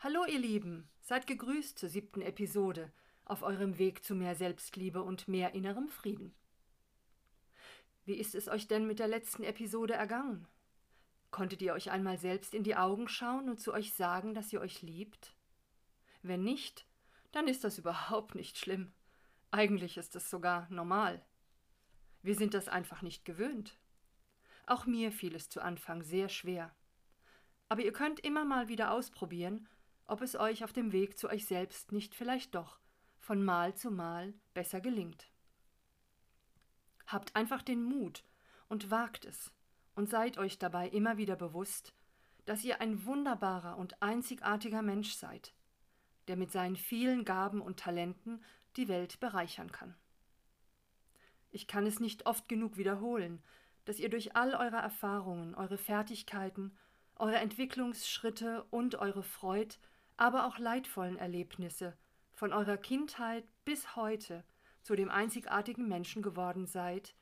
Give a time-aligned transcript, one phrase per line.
[0.00, 2.92] Hallo ihr Lieben, seid gegrüßt zur siebten Episode
[3.24, 6.32] auf eurem Weg zu mehr Selbstliebe und mehr innerem Frieden.
[8.04, 10.46] Wie ist es euch denn mit der letzten Episode ergangen?
[11.32, 14.60] Konntet ihr euch einmal selbst in die Augen schauen und zu euch sagen, dass ihr
[14.60, 15.34] euch liebt?
[16.22, 16.86] Wenn nicht,
[17.32, 18.92] dann ist das überhaupt nicht schlimm.
[19.50, 21.26] Eigentlich ist es sogar normal.
[22.22, 23.80] Wir sind das einfach nicht gewöhnt.
[24.64, 26.72] Auch mir fiel es zu Anfang sehr schwer.
[27.68, 29.68] Aber ihr könnt immer mal wieder ausprobieren,
[30.08, 32.78] ob es euch auf dem Weg zu euch selbst nicht vielleicht doch
[33.18, 35.30] von Mal zu Mal besser gelingt.
[37.06, 38.24] Habt einfach den Mut
[38.68, 39.52] und wagt es
[39.94, 41.94] und seid euch dabei immer wieder bewusst,
[42.46, 45.52] dass ihr ein wunderbarer und einzigartiger Mensch seid,
[46.26, 48.42] der mit seinen vielen Gaben und Talenten
[48.76, 49.94] die Welt bereichern kann.
[51.50, 53.42] Ich kann es nicht oft genug wiederholen,
[53.84, 56.76] dass ihr durch all eure Erfahrungen, eure Fertigkeiten,
[57.16, 59.76] eure Entwicklungsschritte und eure Freud,
[60.18, 61.96] aber auch leidvollen Erlebnisse
[62.34, 64.44] von eurer Kindheit bis heute
[64.82, 67.14] zu dem einzigartigen Menschen geworden seid,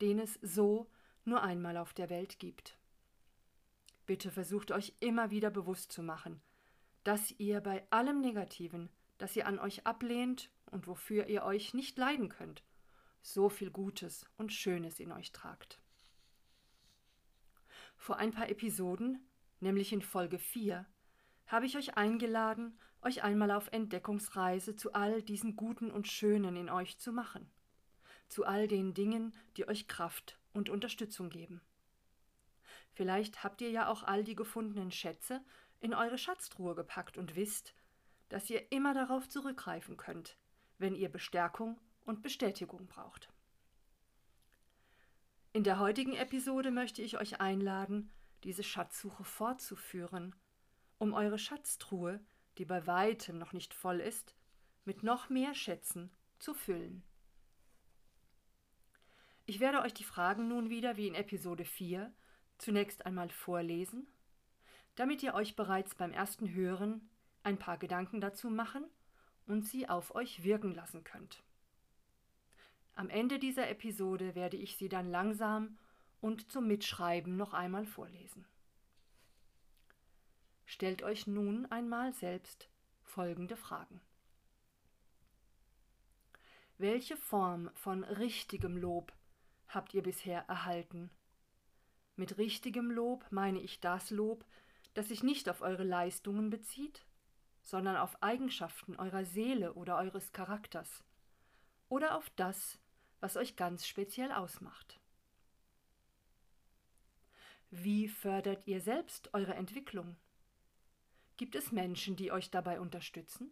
[0.00, 0.90] den es so
[1.24, 2.78] nur einmal auf der Welt gibt.
[4.06, 6.40] Bitte versucht euch immer wieder bewusst zu machen,
[7.02, 11.96] dass ihr bei allem Negativen, das ihr an euch ablehnt und wofür ihr euch nicht
[11.98, 12.62] leiden könnt,
[13.22, 15.80] so viel Gutes und Schönes in euch tragt.
[17.96, 19.26] Vor ein paar Episoden,
[19.60, 20.84] nämlich in Folge 4,
[21.46, 26.70] habe ich euch eingeladen, euch einmal auf Entdeckungsreise zu all diesen Guten und Schönen in
[26.70, 27.50] euch zu machen,
[28.28, 31.60] zu all den Dingen, die euch Kraft und Unterstützung geben.
[32.92, 35.42] Vielleicht habt ihr ja auch all die gefundenen Schätze
[35.80, 37.74] in eure Schatztruhe gepackt und wisst,
[38.28, 40.36] dass ihr immer darauf zurückgreifen könnt,
[40.78, 43.28] wenn ihr Bestärkung und Bestätigung braucht.
[45.52, 48.10] In der heutigen Episode möchte ich euch einladen,
[48.44, 50.34] diese Schatzsuche fortzuführen,
[51.02, 52.20] um eure Schatztruhe,
[52.58, 54.36] die bei weitem noch nicht voll ist,
[54.84, 57.02] mit noch mehr Schätzen zu füllen.
[59.44, 62.12] Ich werde euch die Fragen nun wieder wie in Episode 4
[62.56, 64.06] zunächst einmal vorlesen,
[64.94, 67.10] damit ihr euch bereits beim ersten Hören
[67.42, 68.84] ein paar Gedanken dazu machen
[69.48, 71.42] und sie auf euch wirken lassen könnt.
[72.94, 75.78] Am Ende dieser Episode werde ich sie dann langsam
[76.20, 78.46] und zum Mitschreiben noch einmal vorlesen.
[80.72, 82.66] Stellt euch nun einmal selbst
[83.02, 84.00] folgende Fragen.
[86.78, 89.12] Welche Form von richtigem Lob
[89.68, 91.10] habt ihr bisher erhalten?
[92.16, 94.46] Mit richtigem Lob meine ich das Lob,
[94.94, 97.04] das sich nicht auf eure Leistungen bezieht,
[97.60, 101.04] sondern auf Eigenschaften eurer Seele oder eures Charakters
[101.90, 102.78] oder auf das,
[103.20, 104.98] was euch ganz speziell ausmacht.
[107.68, 110.16] Wie fördert ihr selbst eure Entwicklung?
[111.42, 113.50] Gibt es Menschen, die euch dabei unterstützen?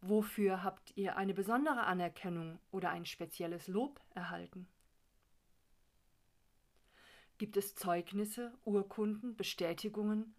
[0.00, 4.68] Wofür habt ihr eine besondere Anerkennung oder ein spezielles Lob erhalten?
[7.38, 10.32] Gibt es Zeugnisse, Urkunden, Bestätigungen,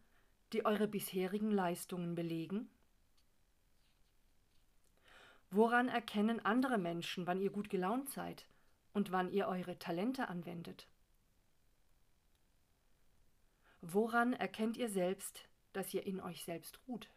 [0.53, 2.69] die eure bisherigen Leistungen belegen?
[5.51, 8.47] Woran erkennen andere Menschen, wann ihr gut gelaunt seid
[8.93, 10.87] und wann ihr eure Talente anwendet?
[13.89, 17.09] Woran erkennt ihr selbst, dass ihr in euch selbst ruht?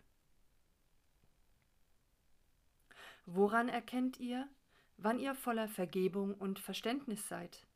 [3.26, 4.48] Woran erkennt ihr,
[4.96, 7.66] wann ihr voller Vergebung und Verständnis seid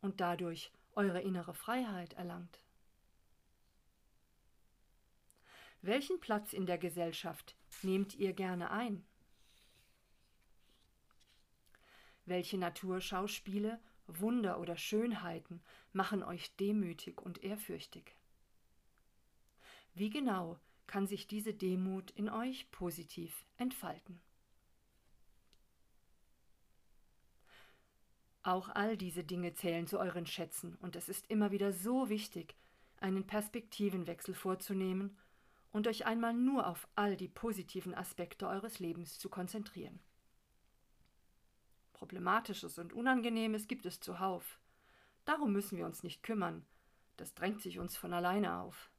[0.00, 2.58] und dadurch eure innere Freiheit erlangt?
[5.80, 9.06] Welchen Platz in der Gesellschaft nehmt ihr gerne ein?
[12.24, 13.78] Welche Naturschauspiele,
[14.08, 15.62] Wunder oder Schönheiten
[15.92, 18.16] machen euch demütig und ehrfürchtig?
[19.94, 24.20] Wie genau kann sich diese Demut in euch positiv entfalten?
[28.42, 32.56] Auch all diese Dinge zählen zu euren Schätzen, und es ist immer wieder so wichtig,
[32.98, 35.16] einen Perspektivenwechsel vorzunehmen
[35.72, 40.00] und euch einmal nur auf all die positiven Aspekte eures Lebens zu konzentrieren.
[41.92, 44.58] Problematisches und Unangenehmes gibt es zuhauf.
[45.26, 46.64] Darum müssen wir uns nicht kümmern,
[47.18, 48.90] das drängt sich uns von alleine auf.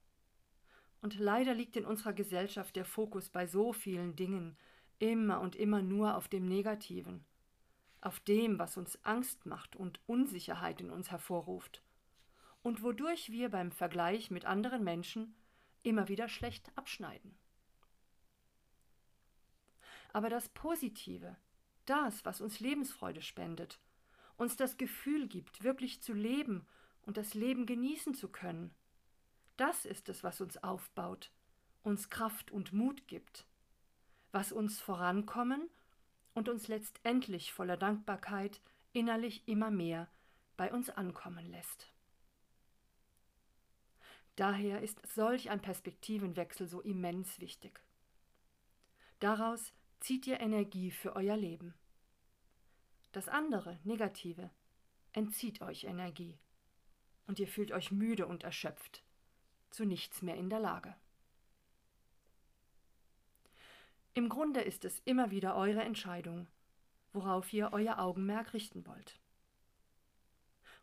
[1.01, 4.55] Und leider liegt in unserer Gesellschaft der Fokus bei so vielen Dingen
[4.99, 7.25] immer und immer nur auf dem Negativen,
[8.01, 11.83] auf dem, was uns Angst macht und Unsicherheit in uns hervorruft,
[12.61, 15.35] und wodurch wir beim Vergleich mit anderen Menschen
[15.81, 17.35] immer wieder schlecht abschneiden.
[20.13, 21.35] Aber das Positive,
[21.85, 23.79] das, was uns Lebensfreude spendet,
[24.37, 26.67] uns das Gefühl gibt, wirklich zu leben
[27.01, 28.73] und das Leben genießen zu können,
[29.61, 31.29] Das ist es, was uns aufbaut,
[31.83, 33.45] uns Kraft und Mut gibt,
[34.31, 35.69] was uns vorankommen
[36.33, 38.59] und uns letztendlich voller Dankbarkeit
[38.91, 40.09] innerlich immer mehr
[40.57, 41.93] bei uns ankommen lässt.
[44.35, 47.83] Daher ist solch ein Perspektivenwechsel so immens wichtig.
[49.19, 51.75] Daraus zieht ihr Energie für euer Leben.
[53.11, 54.49] Das andere, Negative,
[55.13, 56.39] entzieht euch Energie
[57.27, 59.03] und ihr fühlt euch müde und erschöpft,
[59.71, 60.95] zu nichts mehr in der Lage.
[64.13, 66.47] Im Grunde ist es immer wieder eure Entscheidung,
[67.13, 69.19] worauf ihr euer Augenmerk richten wollt.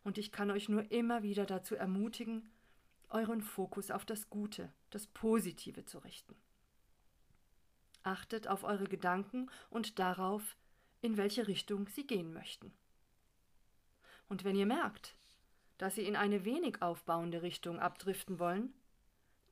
[0.03, 2.49] Und ich kann euch nur immer wieder dazu ermutigen,
[3.09, 6.35] euren Fokus auf das Gute, das Positive zu richten.
[8.03, 10.57] Achtet auf eure Gedanken und darauf,
[11.01, 12.71] in welche Richtung sie gehen möchten.
[14.27, 15.15] Und wenn ihr merkt,
[15.79, 18.73] dass sie in eine wenig aufbauende Richtung abdriften wollen,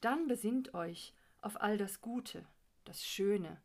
[0.01, 2.45] dann besinnt euch auf all das Gute,
[2.83, 3.61] das Schöne,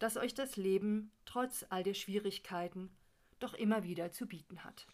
[0.00, 2.90] das euch das Leben trotz all der Schwierigkeiten
[3.38, 4.86] doch immer wieder zu bieten hat.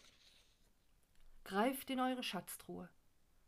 [1.44, 2.88] Greift in eure Schatztruhe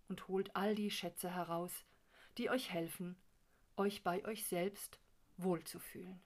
[0.08, 1.84] und holt all die Schätze heraus,
[2.38, 3.16] die euch helfen,
[3.76, 4.98] euch bei euch selbst
[5.36, 6.22] wohlzufühlen.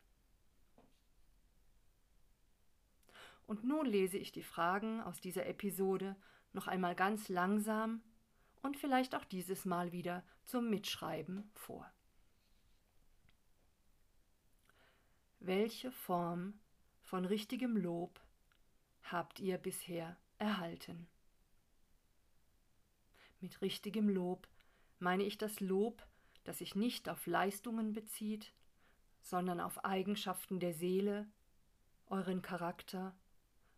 [3.48, 6.14] Und nun lese ich die Fragen aus dieser Episode
[6.56, 8.02] noch einmal ganz langsam
[8.62, 11.88] und vielleicht auch dieses Mal wieder zum Mitschreiben vor.
[15.38, 16.58] Welche Form
[17.02, 18.20] von richtigem Lob
[19.04, 21.06] habt ihr bisher erhalten?
[23.40, 24.48] Mit richtigem Lob
[24.98, 26.04] meine ich das Lob,
[26.42, 28.52] das sich nicht auf Leistungen bezieht,
[29.20, 31.28] sondern auf Eigenschaften der Seele,
[32.06, 33.14] euren Charakter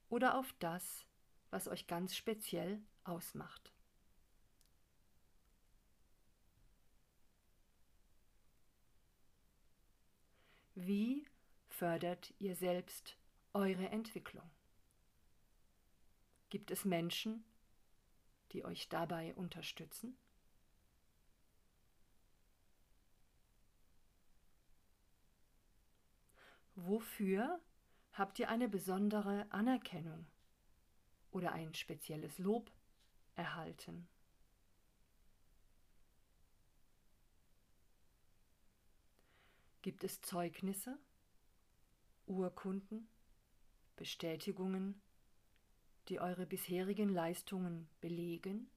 [0.09, 1.08] oder auf das,
[1.51, 3.73] was euch ganz speziell ausmacht.
[10.75, 11.27] Wie
[11.67, 13.17] fördert ihr selbst
[13.53, 14.49] eure Entwicklung?
[16.51, 17.45] Gibt es Menschen,
[18.53, 20.17] die euch dabei unterstützen?
[26.77, 27.61] Wofür
[28.13, 30.27] habt ihr eine besondere Anerkennung
[31.31, 32.71] oder ein spezielles Lob
[33.35, 34.09] erhalten?
[39.83, 40.99] Gibt es Zeugnisse,
[42.27, 43.09] Urkunden,
[43.97, 45.01] Bestätigungen,
[46.09, 48.71] die eure bisherigen Leistungen belegen?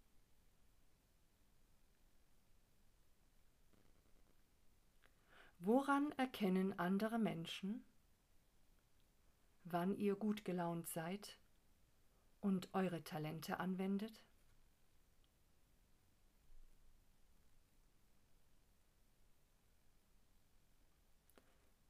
[5.59, 7.83] Woran erkennen andere Menschen,
[9.63, 11.40] wann ihr gut gelaunt seid
[12.41, 14.23] und eure Talente anwendet?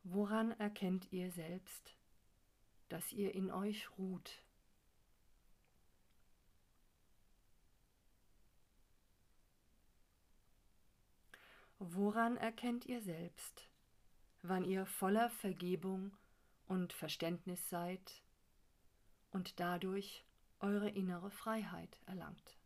[0.04, 1.96] Woran erkennt ihr selbst,
[2.90, 4.44] dass ihr in euch ruht?
[11.80, 13.68] Woran erkennt ihr selbst,
[14.42, 16.16] wann ihr voller Vergebung
[16.68, 18.22] und Verständnis seid
[19.32, 20.26] und dadurch
[20.62, 22.58] eure innere Freiheit erlangt.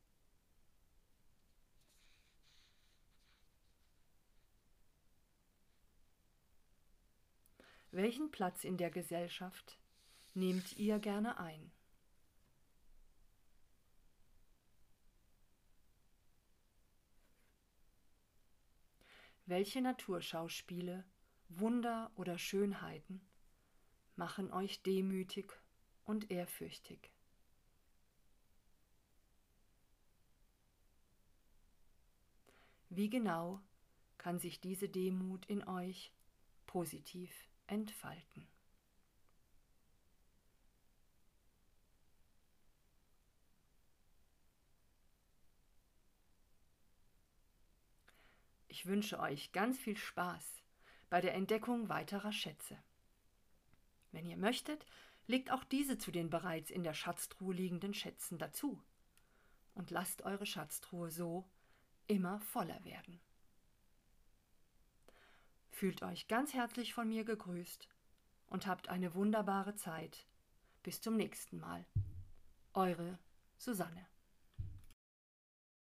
[7.91, 9.79] Welchen Platz in der Gesellschaft
[10.33, 11.71] nehmt ihr gerne ein?
[19.45, 21.05] Welche Naturschauspiele,
[21.47, 23.21] Wunder oder Schönheiten
[24.15, 25.53] machen euch demütig
[26.03, 27.14] und ehrfürchtig.
[32.95, 33.59] Wie genau
[34.17, 36.13] kann sich diese Demut in euch
[36.65, 37.29] positiv
[37.67, 38.47] entfalten?
[48.69, 50.63] Ich wünsche euch ganz viel Spaß
[51.09, 52.81] bei der Entdeckung weiterer Schätze.
[54.13, 54.85] Wenn ihr möchtet,
[55.27, 58.81] legt auch diese zu den bereits in der Schatztruhe liegenden Schätzen dazu
[59.73, 61.45] und lasst eure Schatztruhe so
[62.07, 63.19] immer voller werden.
[65.71, 67.89] Fühlt euch ganz herzlich von mir gegrüßt
[68.47, 70.25] und habt eine wunderbare Zeit.
[70.83, 71.85] Bis zum nächsten Mal.
[72.73, 73.19] Eure
[73.57, 74.07] Susanne.